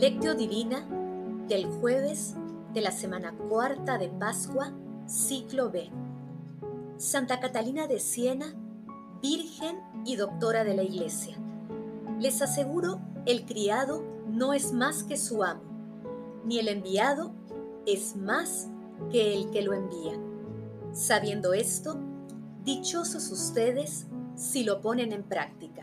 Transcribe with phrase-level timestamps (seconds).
[0.00, 0.86] Lectio Divina
[1.46, 2.34] del jueves
[2.72, 4.72] de la semana cuarta de Pascua,
[5.06, 5.90] ciclo B.
[6.96, 8.54] Santa Catalina de Siena,
[9.20, 11.36] Virgen y Doctora de la Iglesia.
[12.18, 15.60] Les aseguro, el criado no es más que su amo,
[16.46, 17.34] ni el enviado
[17.84, 18.68] es más
[19.10, 20.18] que el que lo envía.
[20.94, 21.98] Sabiendo esto,
[22.64, 25.82] dichosos ustedes si lo ponen en práctica.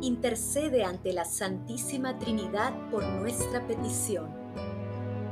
[0.00, 4.28] intercede ante la Santísima Trinidad por nuestra petición.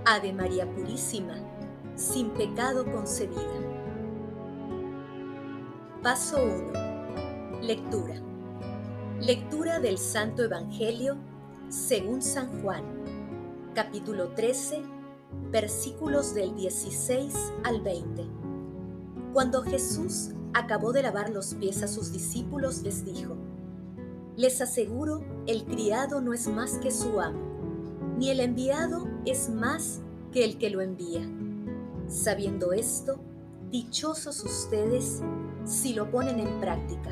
[0.05, 1.35] Ave María Purísima,
[1.97, 3.41] sin pecado concebida.
[6.03, 7.63] Paso 1.
[7.63, 8.15] Lectura.
[9.21, 11.17] Lectura del Santo Evangelio
[11.69, 12.85] según San Juan,
[13.75, 14.83] capítulo 13,
[15.51, 17.35] versículos del 16
[17.65, 18.27] al 20.
[19.33, 23.37] Cuando Jesús acabó de lavar los pies a sus discípulos, les dijo,
[24.37, 27.39] les aseguro, el criado no es más que su amo,
[28.19, 30.01] ni el enviado es más
[30.33, 31.23] que el que lo envía.
[32.09, 33.21] Sabiendo esto,
[33.71, 35.23] dichosos ustedes
[35.65, 37.11] si lo ponen en práctica.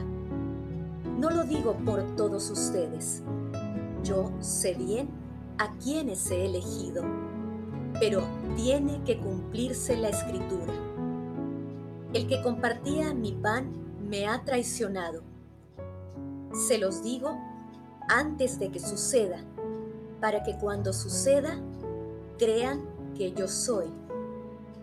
[1.18, 3.22] No lo digo por todos ustedes.
[4.02, 5.08] Yo sé bien
[5.58, 7.04] a quienes he elegido,
[8.00, 8.22] pero
[8.56, 10.74] tiene que cumplirse la escritura.
[12.12, 13.70] El que compartía mi pan
[14.02, 15.31] me ha traicionado
[16.52, 17.38] se los digo
[18.08, 19.38] antes de que suceda,
[20.20, 21.58] para que cuando suceda
[22.38, 22.82] crean
[23.16, 23.86] que yo soy.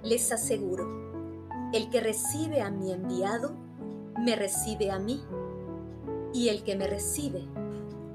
[0.04, 0.88] Les aseguro,
[1.74, 3.52] el que recibe a mi enviado,
[4.18, 5.22] me recibe a mí,
[6.34, 7.48] y el que me recibe,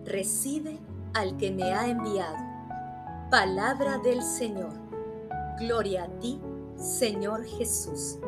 [0.04, 0.78] recibe
[1.14, 2.36] al que me ha enviado.
[3.30, 4.72] Palabra del Señor.
[5.58, 6.40] Gloria a ti,
[6.76, 8.18] Señor Jesús.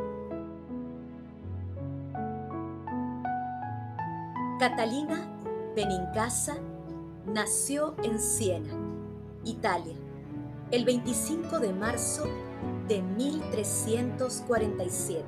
[4.58, 5.30] Catalina
[5.76, 6.56] Benincasa
[7.26, 8.72] nació en Siena,
[9.44, 9.92] Italia,
[10.70, 12.24] el 25 de marzo
[12.88, 15.26] de 1347.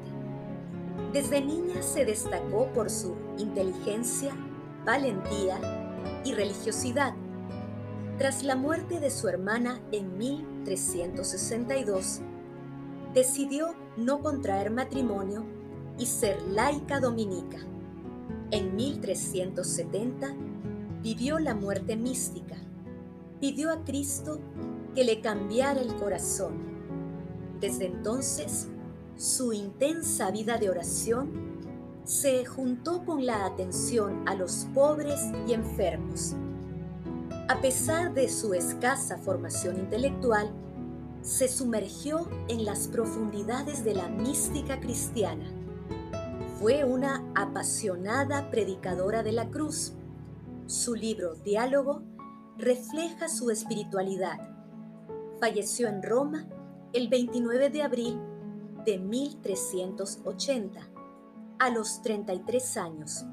[1.12, 4.34] Desde niña se destacó por su inteligencia,
[4.86, 5.60] valentía
[6.24, 7.12] y religiosidad.
[8.16, 12.22] Tras la muerte de su hermana en 1362,
[13.12, 15.44] decidió no contraer matrimonio
[15.98, 17.58] y ser laica dominica.
[18.50, 20.34] En 1370
[21.02, 22.56] vivió la muerte mística.
[23.40, 24.40] Pidió a Cristo
[24.94, 26.54] que le cambiara el corazón.
[27.60, 28.68] Desde entonces,
[29.18, 31.58] su intensa vida de oración
[32.04, 36.34] se juntó con la atención a los pobres y enfermos.
[37.48, 40.50] A pesar de su escasa formación intelectual,
[41.20, 45.57] se sumergió en las profundidades de la mística cristiana
[46.58, 49.92] fue una apasionada predicadora de la cruz.
[50.66, 52.02] Su libro Diálogo
[52.56, 54.40] refleja su espiritualidad.
[55.38, 56.48] Falleció en Roma
[56.92, 58.20] el 29 de abril
[58.84, 60.80] de 1380,
[61.60, 63.24] a los 33 años.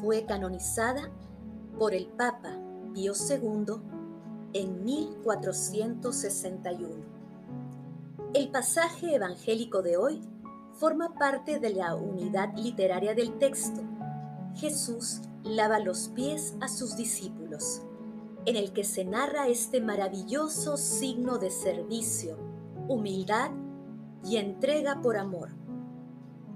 [0.00, 1.12] Fue canonizada
[1.78, 2.58] por el Papa
[2.94, 3.74] Pío II
[4.54, 7.18] en 1461.
[8.34, 10.20] El pasaje evangélico de hoy
[10.78, 13.82] forma parte de la unidad literaria del texto.
[14.54, 17.82] Jesús lava los pies a sus discípulos,
[18.46, 22.36] en el que se narra este maravilloso signo de servicio,
[22.86, 23.50] humildad
[24.24, 25.50] y entrega por amor.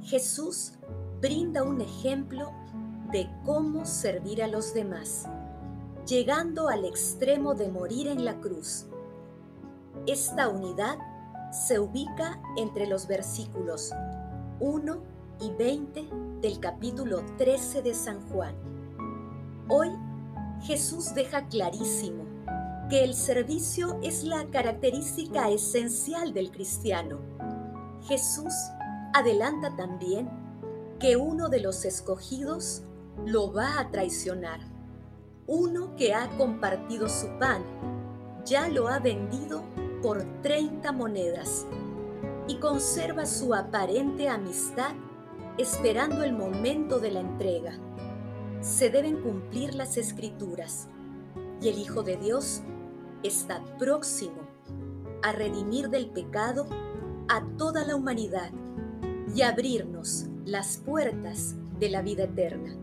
[0.02, 0.74] Jesús
[1.20, 2.52] brinda un ejemplo
[3.10, 5.24] de cómo servir a los demás,
[6.06, 8.86] llegando al extremo de morir en la cruz.
[10.06, 10.96] Esta unidad
[11.52, 13.92] se ubica entre los versículos
[14.62, 14.96] 1
[15.40, 16.08] y 20
[16.40, 18.54] del capítulo 13 de San Juan.
[19.68, 19.88] Hoy
[20.62, 22.22] Jesús deja clarísimo
[22.88, 27.18] que el servicio es la característica esencial del cristiano.
[28.06, 28.54] Jesús
[29.12, 30.30] adelanta también
[31.00, 32.84] que uno de los escogidos
[33.26, 34.60] lo va a traicionar.
[35.48, 37.64] Uno que ha compartido su pan
[38.44, 39.64] ya lo ha vendido
[40.02, 41.66] por 30 monedas
[42.48, 44.92] y conserva su aparente amistad
[45.58, 47.78] esperando el momento de la entrega.
[48.60, 50.88] Se deben cumplir las escrituras.
[51.60, 52.62] y el Hijo de Dios
[53.22, 54.42] está próximo
[55.22, 56.66] a redimir del pecado
[57.28, 58.50] a toda la humanidad
[59.34, 62.76] y abrirnos las puertas de la vida eterna.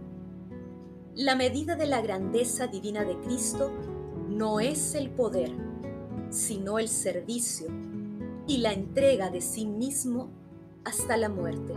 [1.14, 3.70] La medida de la grandeza divina de Cristo
[4.30, 5.52] no es el poder,
[6.30, 7.68] sino el servicio
[8.50, 10.32] y la entrega de sí mismo
[10.84, 11.76] hasta la muerte.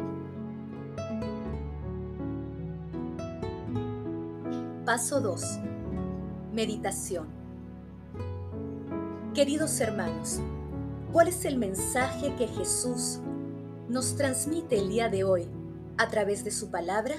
[4.87, 5.59] Paso 2.
[6.55, 7.29] Meditación.
[9.35, 10.41] Queridos hermanos,
[11.13, 13.21] ¿cuál es el mensaje que Jesús
[13.91, 15.51] nos transmite el día de hoy
[15.99, 17.17] a través de su palabra?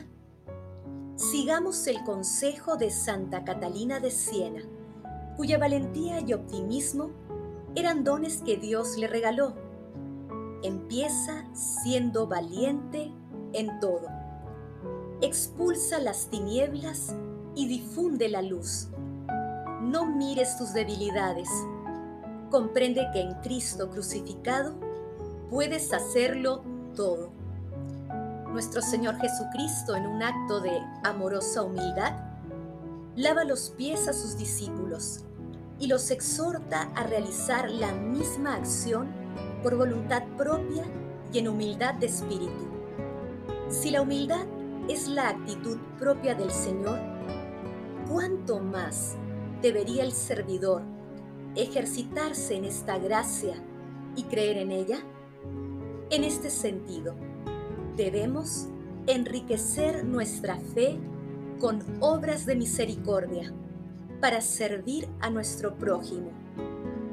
[1.16, 4.64] Sigamos el consejo de Santa Catalina de Siena,
[5.38, 7.12] cuya valentía y optimismo
[7.76, 9.54] eran dones que Dios le regaló.
[10.62, 13.12] Empieza siendo valiente
[13.54, 14.08] en todo.
[15.22, 17.16] Expulsa las tinieblas
[17.56, 18.90] y difunde la luz.
[19.82, 21.50] No mires tus debilidades.
[22.52, 24.76] Comprende que en Cristo crucificado
[25.50, 26.64] puedes hacerlo
[26.96, 27.32] todo.
[28.52, 32.14] Nuestro Señor Jesucristo, en un acto de amorosa humildad,
[33.16, 35.26] lava los pies a sus discípulos
[35.84, 39.10] y los exhorta a realizar la misma acción
[39.62, 40.86] por voluntad propia
[41.34, 42.70] y en humildad de espíritu.
[43.68, 44.46] Si la humildad
[44.88, 46.98] es la actitud propia del Señor,
[48.10, 49.16] ¿cuánto más
[49.62, 50.84] debería el servidor
[51.54, 53.56] ejercitarse en esta gracia
[54.16, 55.00] y creer en ella?
[56.12, 57.14] En este sentido,
[57.98, 58.70] debemos
[59.06, 60.98] enriquecer nuestra fe
[61.60, 63.54] con obras de misericordia
[64.24, 66.32] para servir a nuestro prójimo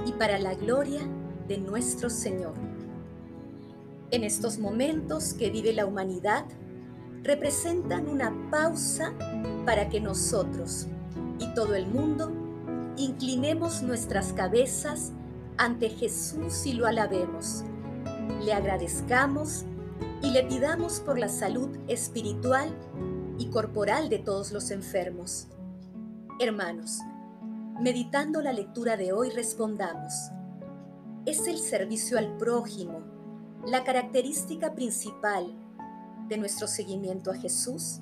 [0.07, 1.01] y para la gloria
[1.49, 2.55] de nuestro Señor.
[4.13, 6.45] En estos momentos que vive la humanidad,
[7.25, 9.13] representan una pausa
[9.67, 10.87] para que nosotros
[11.41, 12.31] y todo el mundo
[12.97, 15.11] inclinemos nuestras cabezas
[15.57, 17.65] ante Jesús y lo alabemos,
[18.45, 19.65] le agradezcamos
[20.23, 22.69] y le pidamos por la salud espiritual
[23.37, 25.49] y corporal de todos los enfermos.
[26.43, 27.01] Hermanos,
[27.83, 30.31] meditando la lectura de hoy respondamos,
[31.27, 33.03] ¿es el servicio al prójimo
[33.67, 35.55] la característica principal
[36.29, 38.01] de nuestro seguimiento a Jesús?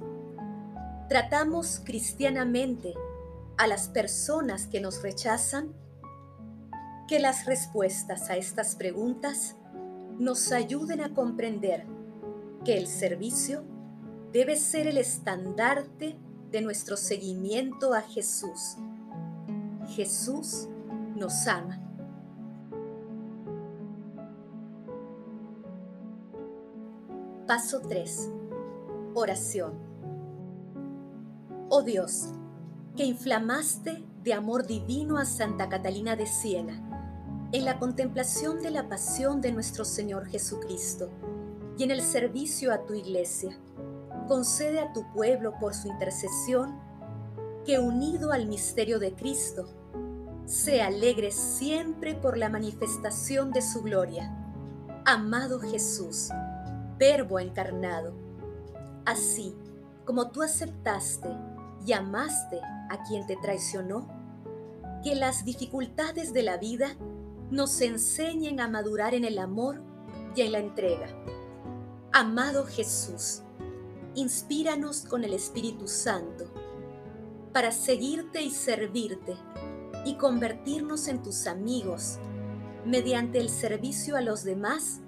[1.09, 2.95] ¿Tratamos cristianamente
[3.57, 5.75] a las personas que nos rechazan?
[7.09, 9.57] Que las respuestas a estas preguntas
[10.17, 11.87] nos ayuden a comprender
[12.65, 13.65] que el servicio
[14.31, 16.17] debe ser el estandarte
[16.51, 18.77] de nuestro seguimiento a Jesús.
[19.89, 20.69] Jesús
[21.17, 21.81] nos ama.
[27.47, 28.31] Paso 3.
[29.15, 29.73] Oración.
[31.71, 32.29] Oh Dios,
[32.97, 36.85] que inflamaste de amor divino a Santa Catalina de Siena
[37.53, 41.11] en la contemplación de la pasión de nuestro Señor Jesucristo
[41.79, 43.59] y en el servicio a tu iglesia,
[44.29, 46.79] concede a tu pueblo por su intercesión
[47.65, 49.67] que unido al misterio de Cristo,
[50.47, 54.35] se alegre siempre por la manifestación de su gloria.
[55.05, 56.31] Amado Jesús,
[56.99, 58.15] Verbo encarnado,
[59.05, 59.55] así
[60.05, 61.29] como tú aceptaste
[61.85, 64.09] y amaste a quien te traicionó,
[65.05, 66.97] que las dificultades de la vida
[67.51, 69.83] nos enseñen a madurar en el amor
[70.35, 71.09] y en la entrega.
[72.13, 73.43] Amado Jesús,
[74.15, 76.47] inspíranos con el Espíritu Santo
[77.53, 79.37] para seguirte y servirte
[80.05, 82.19] y convertirnos en tus amigos
[82.85, 85.01] mediante el servicio a los demás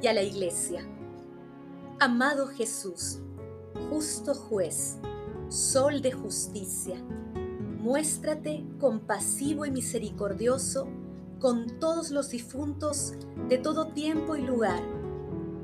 [0.00, 0.86] y a la iglesia.
[2.00, 3.20] Amado Jesús,
[3.90, 4.96] justo juez,
[5.48, 6.96] sol de justicia,
[7.80, 10.88] muéstrate compasivo y misericordioso
[11.40, 13.14] con todos los difuntos
[13.48, 14.82] de todo tiempo y lugar,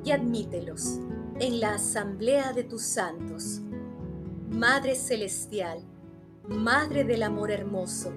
[0.05, 1.01] y admítelos
[1.41, 3.61] en la asamblea de tus santos.
[4.51, 5.81] Madre Celestial,
[6.49, 8.13] Madre del Amor Hermoso,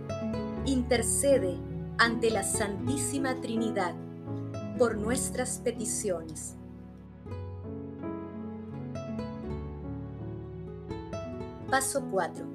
[0.66, 1.58] intercede
[1.98, 3.96] ante la Santísima Trinidad
[4.78, 6.56] por nuestras peticiones.
[11.72, 12.46] Paso 4.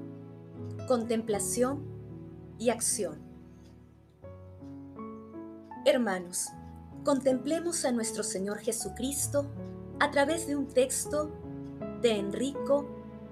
[0.87, 1.85] Contemplación
[2.59, 3.19] y acción.
[5.85, 6.47] Hermanos,
[7.05, 9.51] contemplemos a nuestro Señor Jesucristo
[10.03, 11.31] a través de un texto
[12.01, 12.85] de Enrico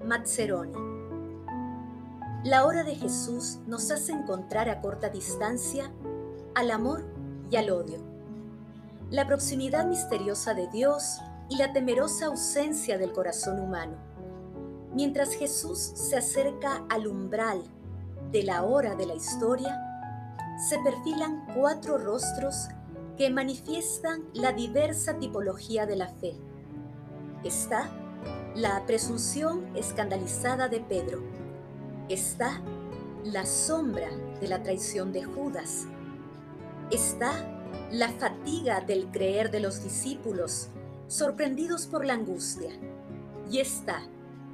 [0.05, 0.71] Mazzeroni.
[2.45, 5.91] La hora de Jesús nos hace encontrar a corta distancia
[6.55, 7.03] al amor
[7.49, 7.99] y al odio,
[9.09, 11.17] la proximidad misteriosa de Dios
[11.49, 13.97] y la temerosa ausencia del corazón humano
[14.93, 17.61] Mientras Jesús se acerca al umbral
[18.31, 19.77] de la hora de la historia,
[20.69, 22.69] se perfilan cuatro rostros
[23.17, 26.35] que manifiestan la diversa tipología de la fe.
[27.43, 27.89] Está
[28.55, 31.23] la presunción escandalizada de Pedro.
[32.07, 32.61] Está
[33.23, 35.87] la sombra de la traición de Judas.
[36.91, 37.33] Está
[37.91, 40.67] la fatiga del creer de los discípulos,
[41.07, 42.71] sorprendidos por la angustia.
[43.49, 44.03] Y está,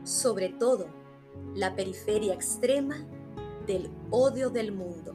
[0.05, 0.87] sobre todo,
[1.55, 3.05] la periferia extrema
[3.65, 5.13] del odio del mundo.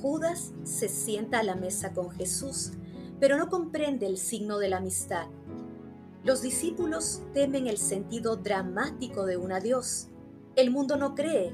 [0.00, 2.72] Judas se sienta a la mesa con Jesús,
[3.20, 5.26] pero no comprende el signo de la amistad.
[6.24, 10.08] Los discípulos temen el sentido dramático de un adiós.
[10.56, 11.52] El mundo no cree.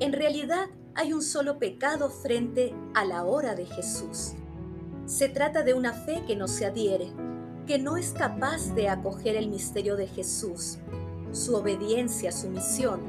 [0.00, 4.32] En realidad hay un solo pecado frente a la hora de Jesús.
[5.06, 7.12] Se trata de una fe que no se adhiere,
[7.68, 10.78] que no es capaz de acoger el misterio de Jesús,
[11.30, 13.00] su obediencia, su misión.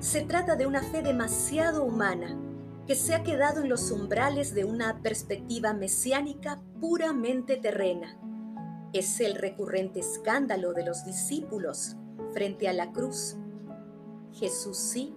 [0.00, 2.34] Se trata de una fe demasiado humana,
[2.86, 8.18] que se ha quedado en los umbrales de una perspectiva mesiánica puramente terrena.
[8.94, 11.96] Es el recurrente escándalo de los discípulos
[12.32, 13.34] frente a la cruz.
[14.34, 15.12] Jesús sí,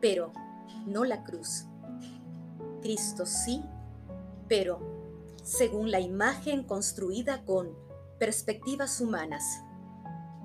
[0.00, 0.32] pero
[0.86, 1.64] no la cruz.
[2.80, 3.64] Cristo sí,
[4.46, 4.78] pero
[5.42, 7.74] según la imagen construida con
[8.20, 9.42] perspectivas humanas.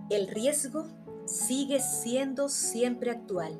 [0.10, 0.88] El riesgo
[1.28, 3.56] sigue siendo siempre actual.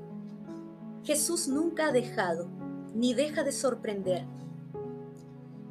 [1.04, 2.50] Jesús nunca ha dejado
[2.96, 4.26] ni deja de sorprender.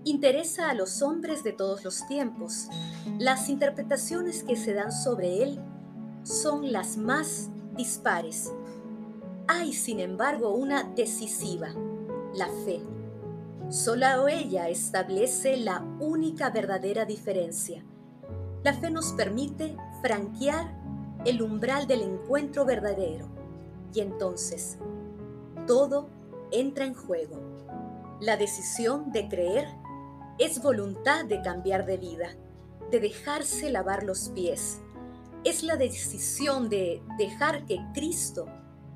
[0.05, 2.69] Interesa a los hombres de todos los tiempos.
[3.19, 5.59] Las interpretaciones que se dan sobre él
[6.23, 8.53] son las más dispares.
[9.49, 11.69] Hay, sin embargo, una decisiva,
[12.35, 12.83] la fe.
[13.71, 17.83] Solo ella establece la única verdadera diferencia.
[18.63, 20.71] La fe nos permite franquear
[21.25, 23.27] el umbral del encuentro verdadero
[23.95, 24.77] y entonces
[25.67, 26.11] todo
[26.51, 27.41] entra en juego.
[28.21, 29.67] La decisión de creer
[30.39, 32.37] es voluntad de cambiar de vida,
[32.91, 34.81] de dejarse lavar los pies.
[35.45, 38.47] Es la decisión de dejar que Cristo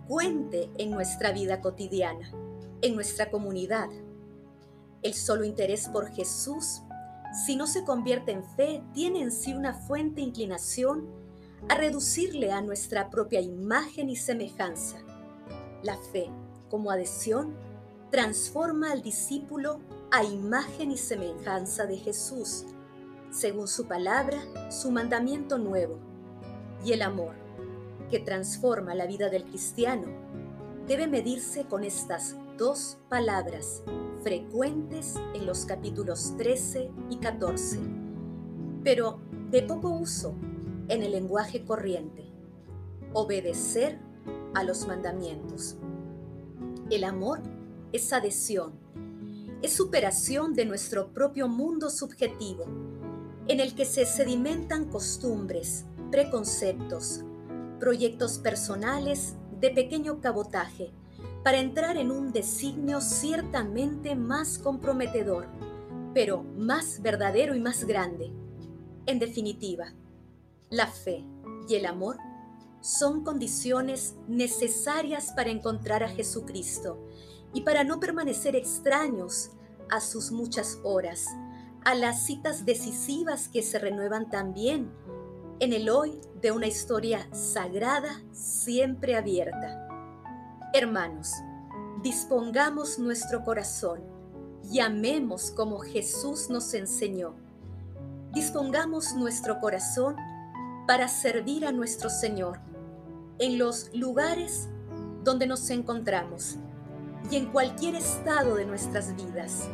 [0.06, 2.32] cuente en nuestra vida cotidiana,
[2.82, 3.88] en nuestra comunidad.
[5.02, 6.82] El solo interés por Jesús,
[7.46, 11.06] si no se convierte en fe, tiene en sí una fuente inclinación
[11.68, 14.98] a reducirle a nuestra propia imagen y semejanza.
[15.82, 16.30] La fe
[16.68, 17.54] como adhesión,
[18.10, 19.80] transforma al discípulo
[20.10, 22.64] a imagen y semejanza de Jesús,
[23.30, 24.38] según su palabra,
[24.70, 25.98] su mandamiento nuevo.
[26.84, 27.34] Y el amor,
[28.10, 30.06] que transforma la vida del cristiano,
[30.86, 33.82] debe medirse con estas dos palabras
[34.22, 37.78] frecuentes en los capítulos 13 y 14,
[38.82, 40.34] pero de poco uso
[40.88, 42.24] en el lenguaje corriente.
[43.12, 43.98] Obedecer
[44.54, 45.76] a los mandamientos.
[46.90, 47.42] El amor
[47.92, 48.72] es adhesión,
[49.62, 52.66] es superación de nuestro propio mundo subjetivo,
[53.48, 57.24] en el que se sedimentan costumbres, preconceptos,
[57.80, 60.92] proyectos personales de pequeño cabotaje,
[61.42, 65.48] para entrar en un designio ciertamente más comprometedor,
[66.14, 68.30] pero más verdadero y más grande.
[69.06, 69.92] En definitiva,
[70.70, 71.24] la fe
[71.68, 72.18] y el amor
[72.80, 76.98] son condiciones necesarias para encontrar a Jesucristo
[77.52, 79.50] y para no permanecer extraños
[79.90, 81.26] a sus muchas horas,
[81.84, 84.90] a las citas decisivas que se renuevan también
[85.60, 89.88] en el hoy de una historia sagrada siempre abierta.
[90.72, 91.32] Hermanos,
[92.02, 94.00] dispongamos nuestro corazón
[94.70, 97.34] y amemos como Jesús nos enseñó.
[98.32, 100.16] Dispongamos nuestro corazón
[100.86, 102.60] para servir a nuestro Señor
[103.38, 104.68] en los lugares
[105.24, 106.58] donde nos encontramos
[107.30, 109.68] y en cualquier estado de nuestras vidas,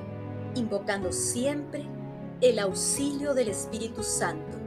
[0.54, 1.86] invocando siempre
[2.40, 4.58] el auxilio del Espíritu Santo.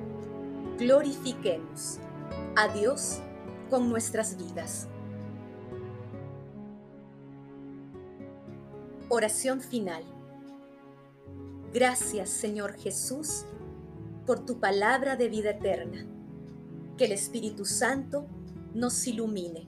[0.77, 1.99] Glorifiquemos
[2.55, 3.19] a Dios
[3.69, 4.87] con nuestras vidas.
[9.09, 10.03] Oración final.
[11.73, 13.45] Gracias Señor Jesús
[14.25, 16.05] por tu palabra de vida eterna.
[16.97, 18.25] Que el Espíritu Santo
[18.73, 19.67] nos ilumine,